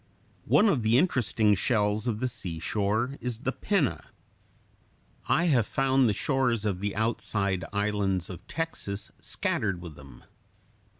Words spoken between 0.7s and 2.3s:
the interesting shells of the